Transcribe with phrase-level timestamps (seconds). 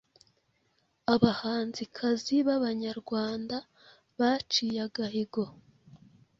[1.13, 3.57] Abahanzikazi b’abanyarwanda
[4.17, 5.43] baciye agahigo